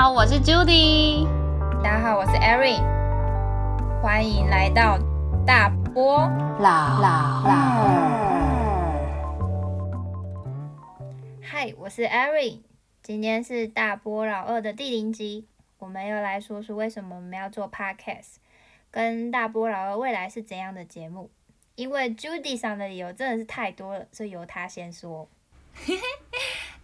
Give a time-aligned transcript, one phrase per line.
[0.00, 1.26] 好，我是 Judy。
[1.82, 2.80] 大家好，我是 Erin。
[4.00, 4.96] 欢迎来到
[5.44, 6.18] 大波
[6.60, 7.50] 老老二。
[11.42, 12.60] 嗨，我是 Erin。
[13.02, 15.48] 今天是大波老二的第零集，
[15.80, 18.36] 我们又来说说为什么我们要做 Podcast，
[18.92, 21.28] 跟大波老二未来是怎样的节目。
[21.74, 25.28] 因为 Judy 上的理由真的是太多了，所以由他先说。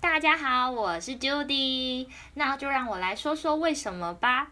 [0.05, 4.49] 大家好，我是 Judy，那就让我来说说为什么吧。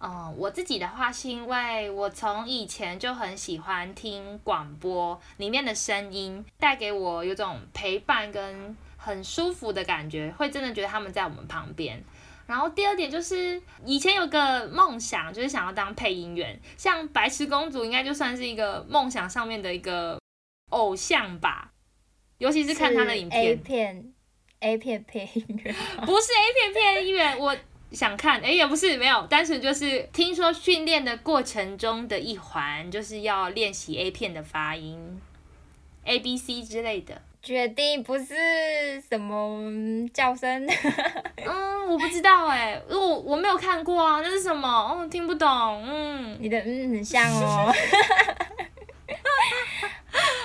[0.00, 12.02] 嗯，我自己的话是因为我从以前就很喜欢听广播里面的声音，带给我有种陪伴跟很舒服的感觉，会真的觉得他们在我们旁边。
[12.46, 20.20] 然后第二点就是以前有个梦想，就是想要当配音员，像白痴公主应该就算是一个梦想上面的一个
[20.70, 21.70] 偶像吧。
[22.38, 23.28] 尤其是看她的影
[23.62, 24.12] 片
[24.60, 25.74] ，A 片片配音员，
[26.04, 27.56] 不是 A 片配音员，我
[27.92, 35.20] 想看，哎，也不是没有，单纯就是听说训练的过程中的一环，就是要练习 A 片的发音
[36.04, 37.22] ，A B C 之类的。
[37.42, 39.62] 决定不是什么
[40.12, 40.66] 叫声，
[41.46, 44.68] 嗯，我不知道哎，我我没有看过啊，那是什么？
[44.68, 45.48] 哦，听不懂，
[45.88, 47.72] 嗯，你的嗯很像哦。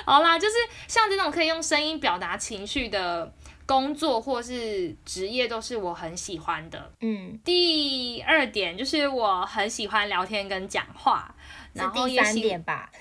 [0.05, 0.53] 好啦，就是
[0.87, 3.33] 像这种可以用声音表达情绪的
[3.71, 6.91] 工作或是职业，都是我很喜欢的。
[6.99, 11.33] 嗯，第二点就是我很喜欢聊天跟讲话，
[11.71, 12.91] 然后第三点吧。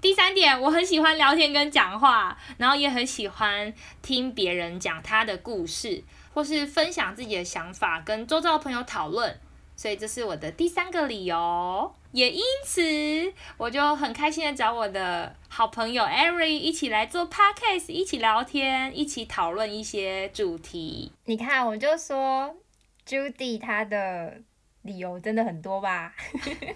[0.00, 6.02] 第三点，我很喜欢聊天跟讲话，然后也很喜欢听别人讲他的故事，
[6.34, 9.38] 或是分享自己的想法，跟周遭的朋友讨论。
[9.78, 12.82] 所以这是我的第三个理由，也因此
[13.56, 21.12] 我就很开心的找我的好朋友 Ari 一起来做 podcast，一起聊天，一起讨论一些主题。
[21.26, 22.56] 你看，我就说
[23.06, 24.42] Judy 她的
[24.82, 26.12] 理由真的很多吧？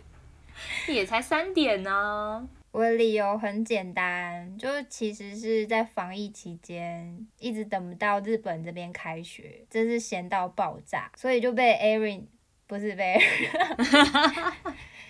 [0.86, 2.48] 也才三点呢。
[2.70, 12.22] 我的理由很简单，就其实是在防疫期间，一直等不到日本这边开学，真是闲到爆炸，所以就被 Ari。
[12.72, 13.20] 不是被，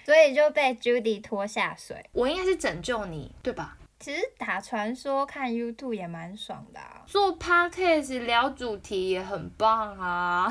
[0.04, 2.04] 所以就被 Judy 拖下水。
[2.10, 3.78] 我应该是拯救你，对吧？
[4.00, 10.48] 其实打传说看 YouTube 也蛮爽的，做 Podcast 聊主题也很棒啊。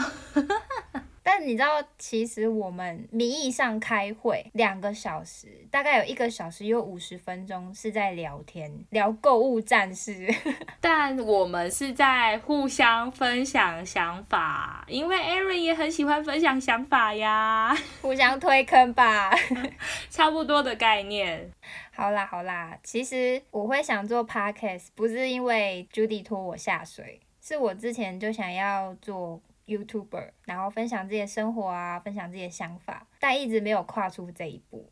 [1.23, 10.33] 但你知道，其实我们名义上开会两个小时，大概有一个小时有五十分钟是在聊天，聊购物战士。
[10.81, 19.31] 但我们是在互相分享想法，因为 Aaron 也很喜欢分享想法呀， 互相推坑吧，
[20.09, 21.51] 差不多的概念。
[21.93, 29.39] 好啦好啦，其实我会想做 Podcast，不是因为 Judy 拖我下水，是我之前就想要做。
[29.77, 34.91] YouTuber，然后分享自己的生活啊，分享自己的想法，但一直没有跨出这一步。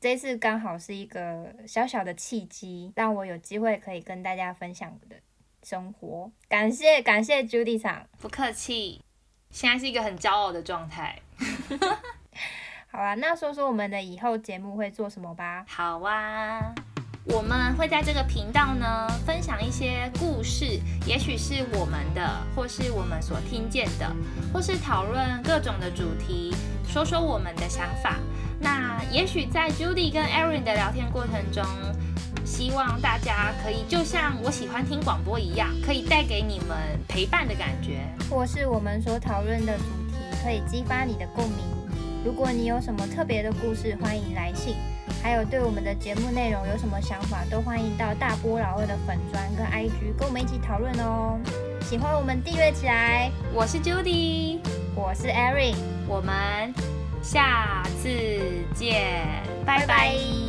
[0.00, 5.20] 这次刚好是一个小小的契机，让我有机会可以跟大家分享我的
[5.62, 6.30] 生活。
[6.48, 9.02] 感谢感谢 Judy 场，不客气。
[9.50, 11.18] 现在是一个很骄傲的状态。
[12.86, 15.64] 好啊，那说说我们的以后节目会做什么吧。
[15.66, 16.74] 好啊。
[17.28, 24.10] 我们会在这个频道呢分享一些故事，也许是我们的，或是我们所听见的，
[24.52, 26.54] 或是讨论各种的主题，
[26.88, 28.16] 说说我们的想法。
[28.58, 31.62] 那也许在 Judy 跟 Aaron 的聊天过程中，
[32.46, 38.00] 希望大家可以就像我喜欢听广播一样，可以带给你们陪伴的感觉，
[38.30, 41.58] 或是我们所讨论的主题可以激发你的共鸣。
[42.24, 44.74] 如果你有什么特别的故事，欢迎来信。
[45.22, 51.38] 还有对我们的节目内容有什么想法，都欢迎到大波老二的粉砖跟 IG 跟我们一起讨论哦。
[51.82, 53.30] 喜欢我们订阅起来。
[53.52, 54.58] 我是 Judy，
[54.94, 55.74] 我是 Erin，
[56.06, 56.72] 我们
[57.22, 58.08] 下次
[58.74, 59.24] 见，
[59.66, 60.47] 拜拜。